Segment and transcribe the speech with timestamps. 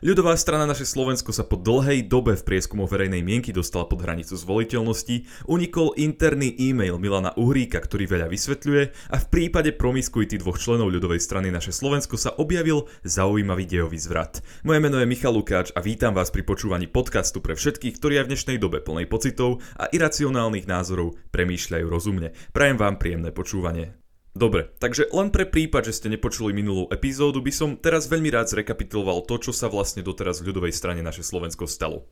[0.00, 4.32] Ľudová strana naše Slovensko sa po dlhej dobe v prieskumu verejnej mienky dostala pod hranicu
[4.32, 10.88] zvoliteľnosti, unikol interný e-mail Milana Uhríka, ktorý veľa vysvetľuje a v prípade promiskuity dvoch členov
[10.88, 14.40] ľudovej strany naše Slovensko sa objavil zaujímavý dejový zvrat.
[14.64, 18.24] Moje meno je Michal Lukáč a vítam vás pri počúvaní podcastu pre všetkých, ktorí aj
[18.24, 22.32] v dnešnej dobe plnej pocitov a iracionálnych názorov premýšľajú rozumne.
[22.56, 24.00] Prajem vám príjemné počúvanie.
[24.30, 28.46] Dobre, takže len pre prípad, že ste nepočuli minulú epizódu, by som teraz veľmi rád
[28.54, 32.06] zrekapituloval to, čo sa vlastne doteraz v ľudovej strane naše Slovensko stalo.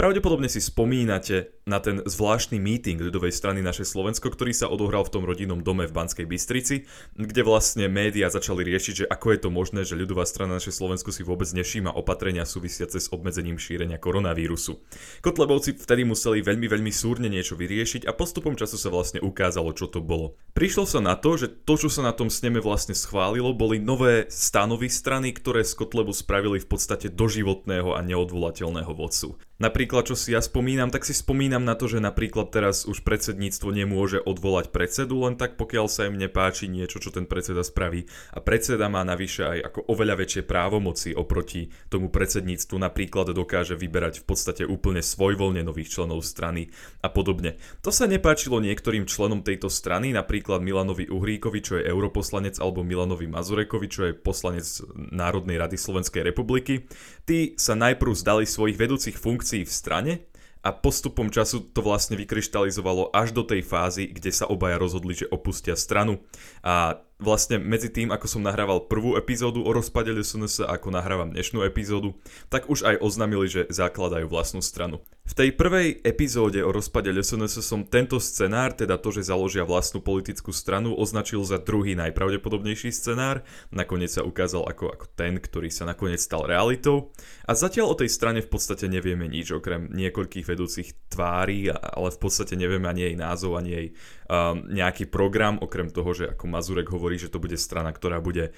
[0.00, 5.12] Pravdepodobne si spomínate na ten zvláštny meeting ľudovej strany naše Slovensko, ktorý sa odohral v
[5.12, 6.88] tom rodinnom dome v Banskej Bystrici,
[7.20, 11.12] kde vlastne médiá začali riešiť, že ako je to možné, že ľudová strana naše Slovensko
[11.12, 14.80] si vôbec nešíma opatrenia súvisiace s obmedzením šírenia koronavírusu.
[15.20, 19.84] Kotlebovci vtedy museli veľmi, veľmi súrne niečo vyriešiť a postupom času sa vlastne ukázalo, čo
[19.84, 20.32] to bolo.
[20.56, 24.24] Prišlo sa na to, že to, čo sa na tom sneme vlastne schválilo, boli nové
[24.32, 29.36] stanovy strany, ktoré z Kotlebu spravili v podstate doživotného a neodvolateľného vodcu.
[29.60, 33.74] Napríklad, čo si ja spomínam, tak si spomínam na to, že napríklad teraz už predsedníctvo
[33.74, 38.06] nemôže odvolať predsedu, len tak pokiaľ sa im nepáči niečo, čo ten predseda spraví.
[38.30, 44.22] A predseda má navyše aj ako oveľa väčšie právomoci oproti tomu predsedníctvu, napríklad dokáže vyberať
[44.22, 46.70] v podstate úplne svojvoľne nových členov strany
[47.02, 47.58] a podobne.
[47.82, 53.26] To sa nepáčilo niektorým členom tejto strany, napríklad Milanovi Uhríkovi, čo je europoslanec, alebo Milanovi
[53.26, 54.62] Mazurekovi, čo je poslanec
[54.94, 56.86] Národnej rady Slovenskej republiky.
[57.26, 60.28] Tí sa najprv zdali svojich vedúcich funkcií v strane
[60.60, 65.32] a postupom času to vlastne vykryštalizovalo až do tej fázy, kde sa obaja rozhodli, že
[65.32, 66.20] opustia stranu.
[66.60, 71.32] A vlastne medzi tým, ako som nahrával prvú epizódu o rozpade SNS a ako nahrávam
[71.32, 72.12] dnešnú epizódu,
[72.52, 75.00] tak už aj oznámili, že zakladajú vlastnú stranu.
[75.30, 80.02] V tej prvej epizóde o rozpade SNS som tento scenár, teda to, že založia vlastnú
[80.02, 83.46] politickú stranu, označil za druhý najpravdepodobnejší scenár.
[83.70, 87.14] Nakoniec sa ukázal ako, ako ten, ktorý sa nakoniec stal realitou.
[87.46, 92.18] A zatiaľ o tej strane v podstate nevieme nič, okrem niekoľkých vedúcich tvári, ale v
[92.18, 93.86] podstate nevieme ani jej názov, ani jej
[94.26, 98.50] um, nejaký program, okrem toho, že ako Mazurek hovorí, že to bude strana, ktorá bude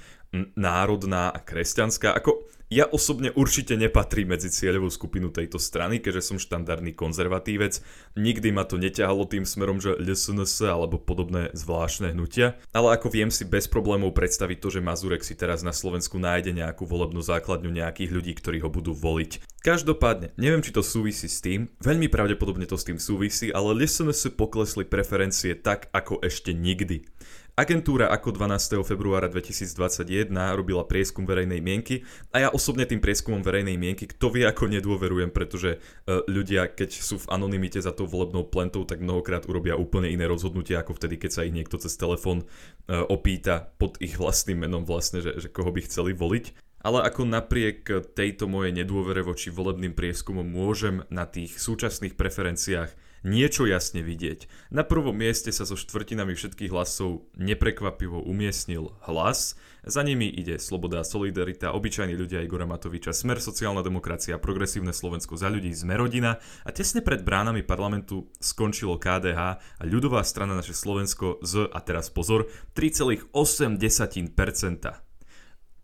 [0.56, 2.16] národná a kresťanská.
[2.16, 7.84] Ako ja osobne určite nepatrím medzi cieľovú skupinu tejto strany, keďže som štandardný konzervatívec.
[8.16, 12.56] Nikdy ma to neťahalo tým smerom, že LSNS alebo podobné zvláštne hnutia.
[12.72, 16.56] Ale ako viem si bez problémov predstaviť to, že Mazurek si teraz na Slovensku nájde
[16.56, 19.44] nejakú volebnú základňu nejakých ľudí, ktorí ho budú voliť.
[19.62, 24.34] Každopádne, neviem či to súvisí s tým, veľmi pravdepodobne to s tým súvisí, ale LSNS
[24.34, 27.06] poklesli preferencie tak ako ešte nikdy.
[27.52, 28.80] Agentúra ako 12.
[28.80, 32.00] februára 2021 robila prieskum verejnej mienky
[32.32, 36.96] a ja osobne tým prieskumom verejnej mienky, kto vie ako nedôverujem, pretože uh, ľudia, keď
[36.96, 41.20] sú v anonimite za tou volebnou plentou, tak mnohokrát urobia úplne iné rozhodnutia ako vtedy,
[41.20, 45.52] keď sa ich niekto cez telefón uh, opýta pod ich vlastným menom vlastne, že, že
[45.52, 46.71] koho by chceli voliť.
[46.82, 47.86] Ale ako napriek
[48.18, 52.90] tejto mojej nedôvere voči volebným prieskumom môžem na tých súčasných preferenciách
[53.22, 54.50] niečo jasne vidieť.
[54.74, 61.02] Na prvom mieste sa so štvrtinami všetkých hlasov neprekvapivo umiestnil hlas, za nimi ide Sloboda
[61.02, 66.38] a Solidarita, obyčajní ľudia Igora Matoviča, Smer, sociálna demokracia, progresívne Slovensko za ľudí, sme rodina
[66.62, 72.14] a tesne pred bránami parlamentu skončilo KDH a ľudová strana naše Slovensko z, a teraz
[72.14, 72.46] pozor,
[72.78, 73.34] 3,8%.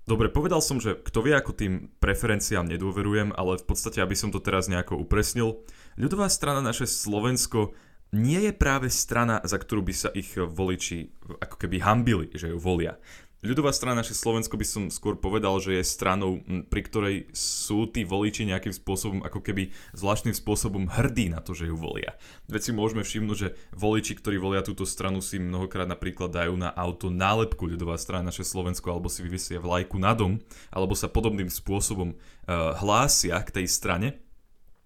[0.09, 4.33] Dobre, povedal som, že kto vie, ako tým preferenciám nedôverujem, ale v podstate, aby som
[4.33, 5.61] to teraz nejako upresnil,
[6.01, 7.77] ľudová strana naše Slovensko
[8.17, 11.13] nie je práve strana, za ktorú by sa ich voliči
[11.45, 12.97] ako keby hambili, že ju volia.
[13.39, 18.03] Ľudová strana naše Slovensko by som skôr povedal, že je stranou, pri ktorej sú tí
[18.03, 22.19] voliči nejakým spôsobom, ako keby zvláštnym spôsobom hrdí na to, že ju volia.
[22.51, 26.75] Veď si môžeme všimnúť, že voliči, ktorí volia túto stranu, si mnohokrát napríklad dajú na
[26.75, 30.43] auto nálepku ľudová strana naše Slovensko, alebo si vyviesia vlajku na dom,
[30.75, 34.19] alebo sa podobným spôsobom uh, hlásia k tej strane.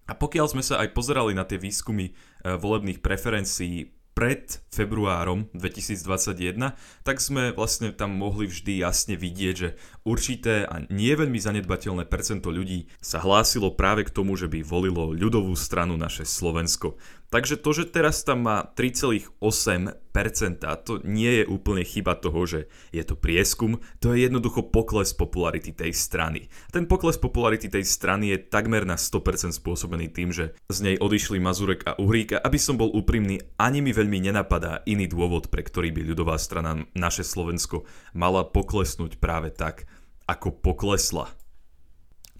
[0.05, 6.77] A pokiaľ sme sa aj pozerali na tie výskumy uh, volebných preferencií pred februárom 2021,
[7.01, 9.69] tak sme vlastne tam mohli vždy jasne vidieť, že
[10.05, 15.11] určité a nie veľmi zanedbateľné percento ľudí sa hlásilo práve k tomu, že by volilo
[15.13, 16.95] ľudovú stranu naše Slovensko.
[17.33, 19.41] Takže to, že teraz tam má 3,8%,
[20.85, 25.73] to nie je úplne chyba toho, že je to prieskum, to je jednoducho pokles popularity
[25.73, 26.53] tej strany.
[26.69, 31.41] Ten pokles popularity tej strany je takmer na 100% spôsobený tým, že z nej odišli
[31.41, 32.37] Mazurek a Uhríka.
[32.37, 36.85] Aby som bol úprimný, ani mi veľmi nenapadá iný dôvod, pre ktorý by ľudová strana
[36.93, 39.89] naše Slovensko mala poklesnúť práve tak,
[40.29, 41.33] ako poklesla.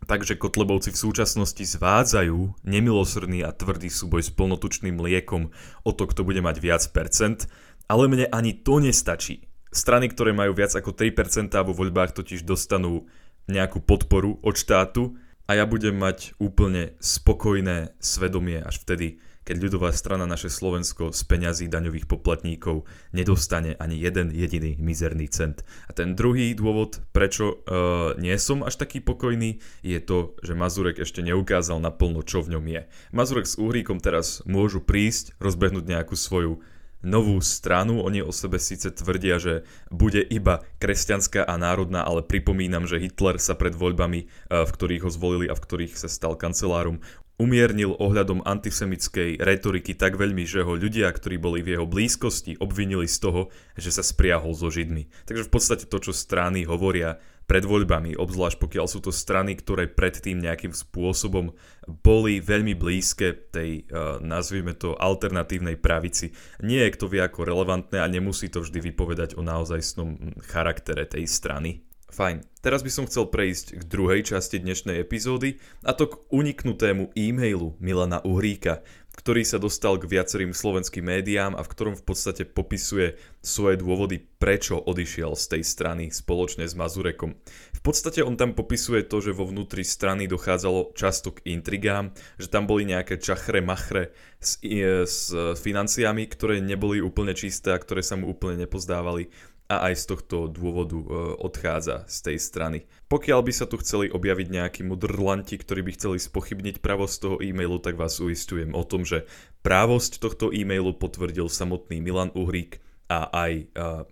[0.03, 5.55] Takže Kotlebovci v súčasnosti zvádzajú nemilosrdný a tvrdý súboj s plnotučným liekom
[5.87, 7.47] o to, kto bude mať viac percent,
[7.87, 9.47] ale mne ani to nestačí.
[9.73, 13.07] Strany, ktoré majú viac ako 3% vo voľbách totiž dostanú
[13.47, 15.15] nejakú podporu od štátu
[15.47, 21.21] a ja budem mať úplne spokojné svedomie až vtedy, keď ľudová strana naše Slovensko z
[21.27, 25.61] peňazí daňových poplatníkov nedostane ani jeden jediný mizerný cent.
[25.87, 31.03] A ten druhý dôvod, prečo uh, nie som až taký pokojný, je to, že Mazurek
[31.03, 32.81] ešte neukázal naplno, čo v ňom je.
[33.11, 36.63] Mazurek s Uhríkom teraz môžu prísť, rozbehnúť nejakú svoju
[37.03, 38.01] novú stranu.
[38.01, 43.37] Oni o sebe síce tvrdia, že bude iba kresťanská a národná, ale pripomínam, že Hitler
[43.37, 47.03] sa pred voľbami, eh, v ktorých ho zvolili a v ktorých sa stal kancelárom,
[47.41, 53.09] umiernil ohľadom antisemickej retoriky tak veľmi, že ho ľudia, ktorí boli v jeho blízkosti, obvinili
[53.09, 53.41] z toho,
[53.73, 55.09] že sa spriahol so Židmi.
[55.25, 59.91] Takže v podstate to, čo strany hovoria pred voľbami, obzvlášť pokiaľ sú to strany, ktoré
[59.91, 61.51] predtým nejakým spôsobom
[61.83, 66.31] boli veľmi blízke tej, uh, nazvime to, alternatívnej pravici.
[66.63, 71.27] Nie je kto vie ako relevantné a nemusí to vždy vypovedať o naozajstnom charaktere tej
[71.27, 71.83] strany.
[72.13, 77.09] Fajn, teraz by som chcel prejsť k druhej časti dnešnej epizódy, a to k uniknutému
[77.17, 78.85] e-mailu Milana Uhríka,
[79.17, 84.21] ktorý sa dostal k viacerým slovenským médiám a v ktorom v podstate popisuje svoje dôvody,
[84.21, 87.33] prečo odišiel z tej strany spoločne s Mazurekom.
[87.73, 92.49] V podstate on tam popisuje to, že vo vnútri strany dochádzalo často k intrigám, že
[92.49, 94.61] tam boli nejaké čachre machre s,
[95.05, 99.29] s financiami, ktoré neboli úplne čisté a ktoré sa mu úplne nepozdávali
[99.77, 101.07] a aj z tohto dôvodu e,
[101.41, 102.79] odchádza z tej strany.
[103.09, 107.81] Pokiaľ by sa tu chceli objaviť nejakí mudrlanti, ktorí by chceli spochybniť pravosť toho e-mailu,
[107.81, 109.25] tak vás uistujem o tom, že
[109.65, 112.79] právosť tohto e-mailu potvrdil samotný Milan Uhrík
[113.09, 113.63] a aj e,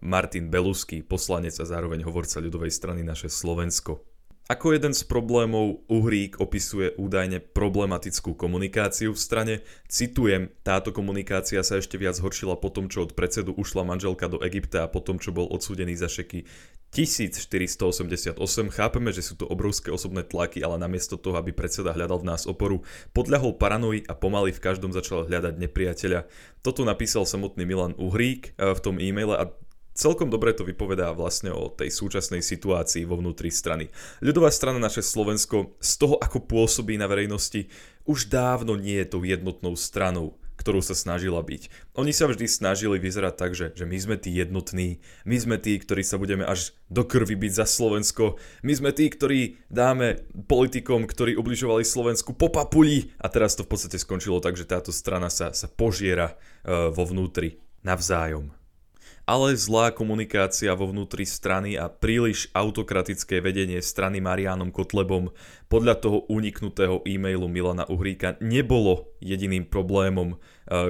[0.02, 4.11] Martin Belusky, poslanec a zároveň hovorca ľudovej strany naše Slovensko.
[4.52, 9.56] Ako jeden z problémov Uhrík opisuje údajne problematickú komunikáciu v strane.
[9.88, 14.44] Citujem, táto komunikácia sa ešte viac horšila po tom, čo od predsedu ušla manželka do
[14.44, 16.44] Egypta a po tom, čo bol odsúdený za šeky
[16.92, 18.36] 1488.
[18.76, 22.44] Chápeme, že sú to obrovské osobné tlaky, ale namiesto toho, aby predseda hľadal v nás
[22.44, 22.84] oporu,
[23.16, 26.28] podľahol paranoji a pomaly v každom začal hľadať nepriateľa.
[26.60, 29.48] Toto napísal samotný Milan Uhrík eh, v tom e-maile a
[29.92, 33.92] Celkom dobre to vypovedá vlastne o tej súčasnej situácii vo vnútri strany.
[34.24, 37.68] Ľudová strana naše Slovensko z toho, ako pôsobí na verejnosti,
[38.08, 41.92] už dávno nie je tou jednotnou stranou, ktorú sa snažila byť.
[41.98, 45.76] Oni sa vždy snažili vyzerať tak, že, že my sme tí jednotní, my sme tí,
[45.76, 51.10] ktorí sa budeme až do krvi byť za Slovensko, my sme tí, ktorí dáme politikom,
[51.10, 55.34] ktorí ubližovali Slovensku po papuli a teraz to v podstate skončilo tak, že táto strana
[55.34, 58.61] sa, sa požiera uh, vo vnútri navzájom
[59.32, 65.32] ale zlá komunikácia vo vnútri strany a príliš autokratické vedenie strany Marianom Kotlebom
[65.72, 70.38] podľa toho uniknutého e-mailu Milana Uhríka nebolo jediným problémom, e,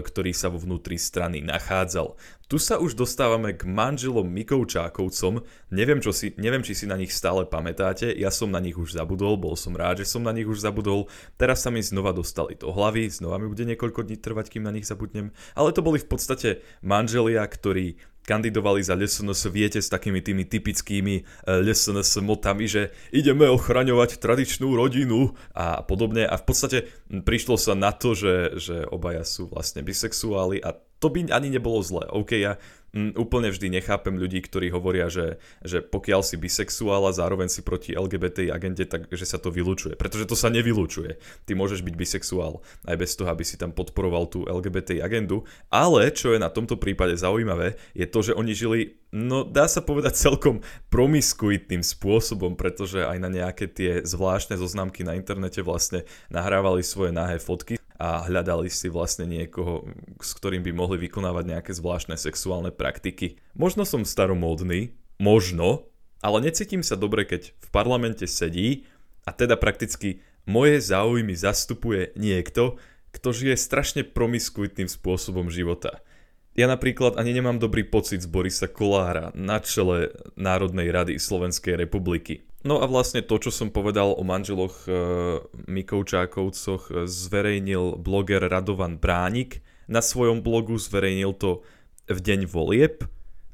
[0.01, 2.17] ktorý sa vo vnútri strany nachádzal.
[2.49, 7.13] Tu sa už dostávame k manželom Mikovčákovcom, neviem, čo si, neviem, či si na nich
[7.13, 10.49] stále pamätáte, ja som na nich už zabudol, bol som rád, že som na nich
[10.49, 11.07] už zabudol,
[11.37, 14.73] teraz sa mi znova dostali do hlavy, znova mi bude niekoľko dní trvať, kým na
[14.73, 20.21] nich zabudnem, ale to boli v podstate manželia, ktorí kandidovali za LSNS, viete, s takými
[20.21, 26.77] tými typickými LSNS motami, že ideme ochraňovať tradičnú rodinu a podobne a v podstate
[27.07, 31.81] prišlo sa na to, že, že obaja sú vlastne bisexuáli a to by ani nebolo
[31.81, 32.05] zlé.
[32.13, 32.61] OK, ja
[32.95, 37.63] m, úplne vždy nechápem ľudí, ktorí hovoria, že, že pokiaľ si bisexuál a zároveň si
[37.63, 39.95] proti LGBT agende, tak že sa to vylúčuje.
[39.95, 41.17] Pretože to sa nevylučuje.
[41.47, 45.47] Ty môžeš byť bisexuál aj bez toho, aby si tam podporoval tú LGBT agendu.
[45.71, 48.79] Ale čo je na tomto prípade zaujímavé, je to, že oni žili,
[49.15, 50.59] no dá sa povedať celkom
[50.91, 57.39] promiskuitným spôsobom, pretože aj na nejaké tie zvláštne zoznamky na internete vlastne nahrávali svoje nahé
[57.39, 59.85] fotky a hľadali si vlastne niekoho,
[60.17, 63.37] s ktorým by mohli vykonávať nejaké zvláštne sexuálne praktiky.
[63.53, 65.85] Možno som staromódny, možno,
[66.25, 68.89] ale necítim sa dobre, keď v parlamente sedí
[69.21, 72.81] a teda prakticky moje záujmy zastupuje niekto,
[73.13, 76.01] kto žije strašne promiskuitným spôsobom života.
[76.57, 82.49] Ja napríklad ani nemám dobrý pocit z Borisa Kolára na čele Národnej rady Slovenskej republiky.
[82.61, 84.91] No a vlastne to, čo som povedal o manželoch e,
[85.65, 89.65] Mikovčákovcoch, e, zverejnil bloger Radovan Bránik.
[89.89, 91.65] Na svojom blogu zverejnil to
[92.05, 93.01] v deň volieb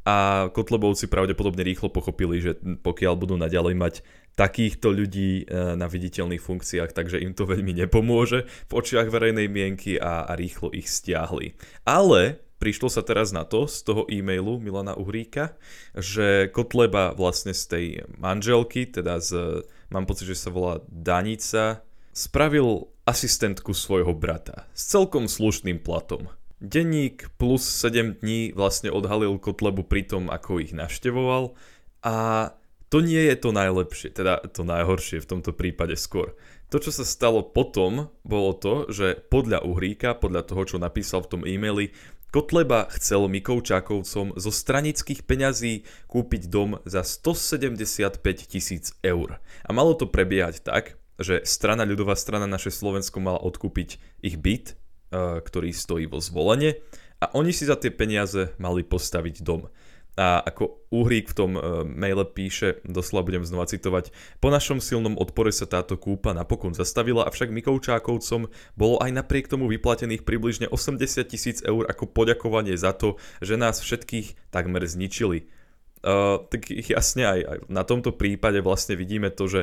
[0.07, 3.93] a Kotlebovci pravdepodobne rýchlo pochopili, že pokiaľ budú naďalej mať
[4.35, 9.95] takýchto ľudí e, na viditeľných funkciách, takže im to veľmi nepomôže v očiach verejnej mienky
[9.99, 11.55] a, a rýchlo ich stiahli.
[11.83, 15.57] Ale prišlo sa teraz na to z toho e-mailu Milana Uhríka,
[15.93, 17.85] že Kotleba vlastne z tej
[18.17, 25.29] manželky, teda z, mám pocit, že sa volá Danica, spravil asistentku svojho brata s celkom
[25.31, 26.27] slušným platom.
[26.57, 31.53] Denník plus 7 dní vlastne odhalil Kotlebu pri tom, ako ich navštevoval
[32.01, 32.49] a
[32.87, 36.33] to nie je to najlepšie, teda to najhoršie v tomto prípade skôr.
[36.71, 41.31] To, čo sa stalo potom, bolo to, že podľa Uhríka, podľa toho, čo napísal v
[41.31, 41.95] tom e-maili,
[42.27, 49.39] Kotleba chcel Mikovčákovcom zo stranických peňazí kúpiť dom za 175 tisíc eur.
[49.63, 54.75] A malo to prebiehať tak, že strana ľudová strana naše Slovensko mala odkúpiť ich byt,
[54.75, 56.84] eh, ktorý stojí vo zvolenie
[57.24, 59.72] a oni si za tie peniaze mali postaviť dom.
[60.17, 64.09] A ako Uhrík v tom uh, maile píše, doslova budem znova citovať,
[64.41, 69.69] po našom silnom odpore sa táto kúpa napokon zastavila, avšak Mikovčákovcom bolo aj napriek tomu
[69.69, 75.53] vyplatených približne 80 tisíc eur ako poďakovanie za to, že nás všetkých takmer zničili.
[76.01, 79.62] Uh, tak jasne aj, aj na tomto prípade vlastne vidíme to, že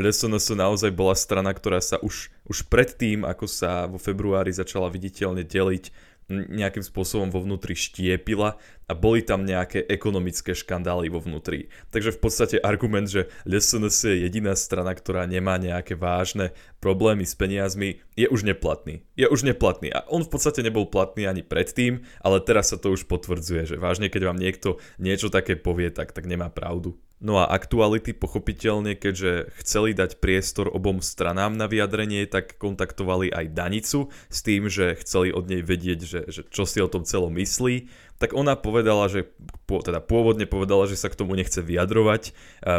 [0.00, 5.44] LSNS naozaj bola strana, ktorá sa už, už predtým, ako sa vo februári začala viditeľne
[5.44, 11.70] deliť nejakým spôsobom vo vnútri štiepila a boli tam nejaké ekonomické škandály vo vnútri.
[11.94, 17.34] Takže v podstate argument, že LSNS je jediná strana, ktorá nemá nejaké vážne problémy s
[17.38, 19.06] peniazmi, je už neplatný.
[19.14, 22.94] Je už neplatný a on v podstate nebol platný ani predtým, ale teraz sa to
[22.94, 26.98] už potvrdzuje, že vážne keď vám niekto niečo také povie, tak, tak nemá pravdu.
[27.16, 33.56] No a aktuality pochopiteľne, keďže chceli dať priestor obom stranám na vyjadrenie, tak kontaktovali aj
[33.56, 37.32] Danicu s tým, že chceli od nej vedieť, že, že čo si o tom celom
[37.32, 39.28] myslí tak ona povedala, že
[39.66, 42.32] teda pôvodne povedala, že sa k tomu nechce vyjadrovať,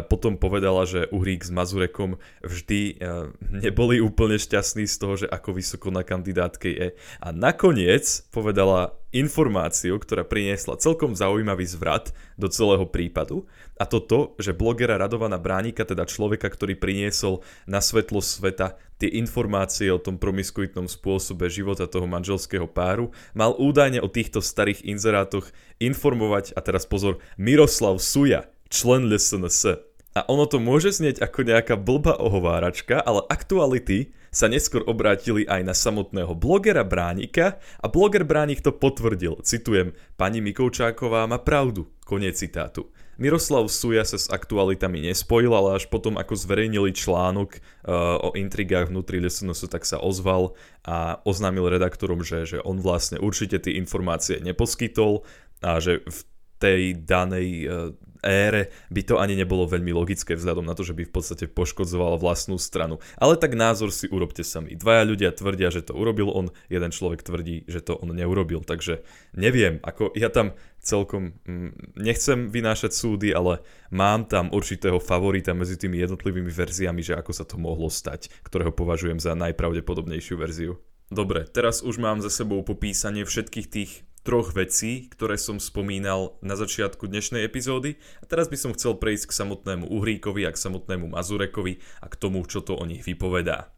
[0.07, 3.01] potom povedala, že Uhrík s Mazurekom vždy
[3.43, 6.87] neboli úplne šťastní z toho, že ako vysoko na kandidátke je.
[7.19, 13.47] A nakoniec povedala informáciu, ktorá priniesla celkom zaujímavý zvrat do celého prípadu
[13.79, 19.09] a to to, že blogera Radovana Bránika, teda človeka, ktorý priniesol na svetlo sveta tie
[19.17, 25.49] informácie o tom promiskuitnom spôsobe života toho manželského páru, mal údajne o týchto starých inzerátoch
[25.77, 29.87] informovať, a teraz pozor, Miroslav Suja, člen LSNS.
[30.17, 35.61] A ono to môže znieť ako nejaká blbá ohováračka, ale aktuality sa neskôr obrátili aj
[35.61, 39.37] na samotného blogera Bránika a bloger Bránik to potvrdil.
[39.45, 41.85] Citujem, pani Mikovčáková má pravdu.
[42.07, 42.87] Koniec citátu.
[43.19, 48.93] Miroslav Suja sa s aktualitami nespojil, ale až potom, ako zverejnili článok uh, o intrigách
[48.93, 50.55] vnútri SNS, tak sa ozval
[50.87, 55.27] a oznámil redaktorom, že, že on vlastne určite tie informácie neposkytol
[55.65, 56.19] a že v
[56.57, 57.93] tej danej uh,
[58.27, 62.17] ére by to ani nebolo veľmi logické vzhľadom na to, že by v podstate poškodzoval
[62.17, 62.99] vlastnú stranu.
[63.17, 64.75] Ale tak názor si urobte sami.
[64.75, 68.61] Dvaja ľudia tvrdia, že to urobil on, jeden človek tvrdí, že to on neurobil.
[68.65, 69.05] Takže
[69.37, 75.75] neviem, ako ja tam celkom mm, nechcem vynášať súdy, ale mám tam určitého favorita medzi
[75.75, 80.73] tými jednotlivými verziami, že ako sa to mohlo stať, ktorého považujem za najpravdepodobnejšiu verziu.
[81.07, 83.91] Dobre, teraz už mám za sebou popísanie všetkých tých
[84.27, 89.31] troch vecí, ktoré som spomínal na začiatku dnešnej epizódy a teraz by som chcel prejsť
[89.31, 93.71] k samotnému Uhríkovi a k samotnému Mazurekovi a k tomu, čo to o nich vypovedá.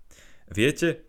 [0.49, 1.05] Viete,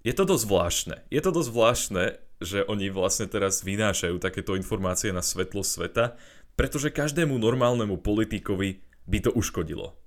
[0.00, 0.96] je to dosť zvláštne.
[1.12, 2.04] Je to dosť zvláštne,
[2.40, 6.16] že oni vlastne teraz vynášajú takéto informácie na svetlo sveta,
[6.56, 10.00] pretože každému normálnemu politikovi by to uškodilo.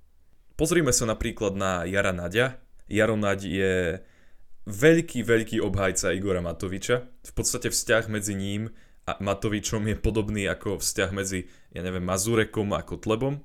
[0.58, 2.58] Pozrime sa napríklad na Jara Nadia.
[2.90, 3.74] Jaro Naď je
[4.64, 7.04] veľký, veľký obhajca Igora Matoviča.
[7.04, 8.72] V podstate vzťah medzi ním
[9.04, 13.44] a Matovičom je podobný ako vzťah medzi, ja neviem, Mazurekom a Kotlebom.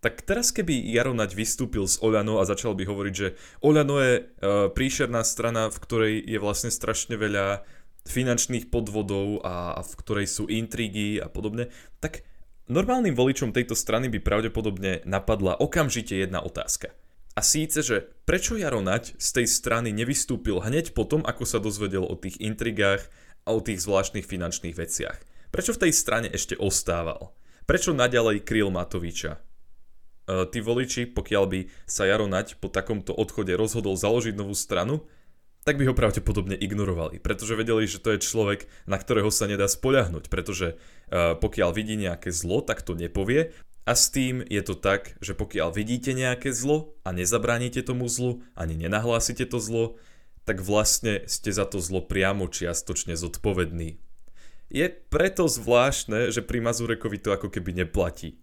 [0.00, 4.14] Tak teraz keby Jaro Naď vystúpil z Oľano a začal by hovoriť, že Oľano je
[4.16, 4.24] uh,
[4.72, 7.62] príšerná strana, v ktorej je vlastne strašne veľa
[8.08, 11.68] finančných podvodov a, a v ktorej sú intrigy a podobne,
[12.00, 12.24] tak
[12.64, 16.90] normálnym voličom tejto strany by pravdepodobne napadla okamžite jedna otázka–
[17.40, 22.04] a síce, že prečo Jaro Nať z tej strany nevystúpil hneď potom, ako sa dozvedel
[22.04, 23.08] o tých intrigách
[23.48, 25.16] a o tých zvláštnych finančných veciach?
[25.48, 27.32] Prečo v tej strane ešte ostával?
[27.64, 29.40] Prečo naďalej kryl Matoviča?
[29.40, 29.40] E,
[30.52, 35.08] tí voliči, pokiaľ by sa Jaro Nať po takomto odchode rozhodol založiť novú stranu,
[35.64, 39.64] tak by ho pravdepodobne ignorovali, pretože vedeli, že to je človek, na ktorého sa nedá
[39.64, 43.52] spoľahnúť, pretože uh, pokiaľ vidí nejaké zlo, tak to nepovie
[43.90, 48.46] a s tým je to tak, že pokiaľ vidíte nejaké zlo a nezabránite tomu zlu,
[48.54, 49.98] ani nenahlásite to zlo,
[50.46, 53.98] tak vlastne ste za to zlo priamo čiastočne zodpovední.
[54.70, 58.38] Je preto zvláštne, že pri Mazurekovi to ako keby neplatí.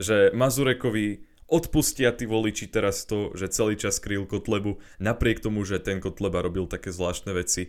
[0.00, 5.76] Že Mazurekovi odpustia tí voliči teraz to, že celý čas kryl Kotlebu, napriek tomu, že
[5.76, 7.68] ten Kotleba robil také zvláštne veci,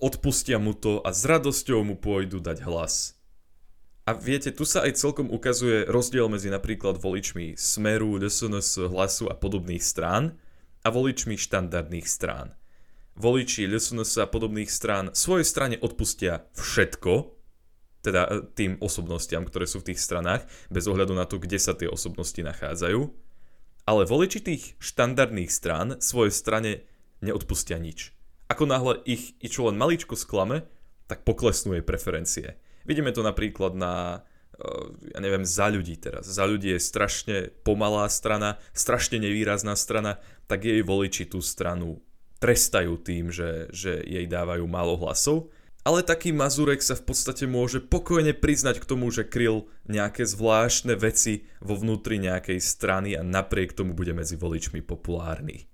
[0.00, 3.20] odpustia mu to a s radosťou mu pôjdu dať hlas.
[4.02, 9.38] A viete, tu sa aj celkom ukazuje rozdiel medzi napríklad voličmi Smeru, LSNS, Hlasu a
[9.38, 10.34] podobných strán
[10.82, 12.58] a voličmi štandardných strán.
[13.14, 17.30] Voliči LSNS a podobných strán svojej strane odpustia všetko,
[18.02, 21.70] teda e, tým osobnostiam, ktoré sú v tých stranách, bez ohľadu na to, kde sa
[21.70, 23.00] tie osobnosti nachádzajú.
[23.86, 26.70] Ale voliči tých štandardných strán svojej strane
[27.22, 28.10] neodpustia nič.
[28.50, 30.66] Ako náhle ich i čo len maličko sklame,
[31.06, 32.58] tak poklesnú jej preferencie.
[32.82, 34.24] Vidíme to napríklad na
[35.16, 36.28] ja neviem, za ľudí teraz.
[36.28, 37.36] Za ľudí je strašne
[37.66, 41.98] pomalá strana, strašne nevýrazná strana, tak jej voliči tú stranu
[42.38, 45.50] trestajú tým, že, že jej dávajú málo hlasov.
[45.82, 50.94] Ale taký Mazurek sa v podstate môže pokojne priznať k tomu, že kryl nejaké zvláštne
[50.94, 55.66] veci vo vnútri nejakej strany a napriek tomu bude medzi voličmi populárny.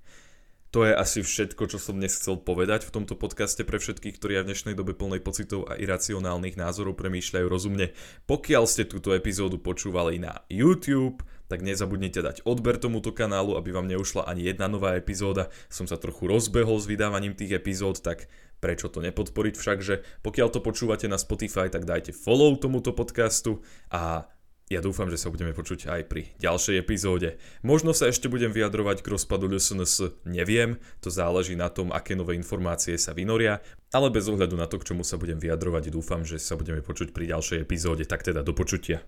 [0.69, 4.45] To je asi všetko, čo som dnes chcel povedať v tomto podcaste pre všetkých, ktorí
[4.45, 7.97] v dnešnej dobe plnej pocitov a iracionálnych názorov premýšľajú rozumne.
[8.29, 13.89] Pokiaľ ste túto epizódu počúvali na YouTube, tak nezabudnite dať odber tomuto kanálu, aby vám
[13.89, 15.49] neušla ani jedna nová epizóda.
[15.73, 18.29] Som sa trochu rozbehol s vydávaním tých epizód, tak
[18.61, 20.21] prečo to nepodporiť všakže.
[20.21, 24.29] Pokiaľ to počúvate na Spotify, tak dajte follow tomuto podcastu a
[24.69, 27.41] ja dúfam, že sa budeme počuť aj pri ďalšej epizóde.
[27.65, 32.37] Možno sa ešte budem vyjadrovať k rozpadu LSNS, neviem, to záleží na tom, aké nové
[32.37, 33.65] informácie sa vynoria,
[33.97, 37.17] ale bez ohľadu na to, k čomu sa budem vyjadrovať, dúfam, že sa budeme počuť
[37.17, 39.01] pri ďalšej epizóde, tak teda do počutia.